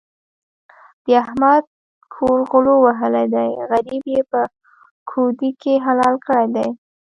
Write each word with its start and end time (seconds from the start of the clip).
د 1.05 1.07
احمد 1.23 1.63
کور 2.15 2.39
غلو 2.51 2.75
وهلی 2.85 3.25
دی؛ 3.33 3.49
غريب 3.69 4.03
يې 4.13 4.21
په 4.31 4.41
کودي 5.09 5.51
کې 5.61 5.73
حلال 5.85 6.15
کړی 6.27 6.47
دی. 6.55 6.67